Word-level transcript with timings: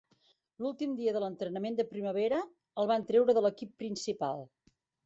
L'últim 0.63 0.95
dia 0.99 1.13
de 1.17 1.21
l'entrenament 1.25 1.77
de 1.81 1.87
primavera 1.93 2.41
el 2.85 2.91
van 2.95 3.07
treure 3.13 3.41
de 3.41 3.47
l'equip 3.49 3.79
principal. 3.85 4.47